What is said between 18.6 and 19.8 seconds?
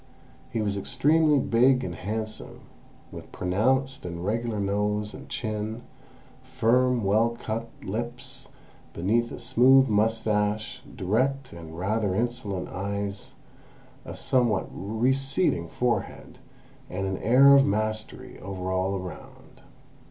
all around.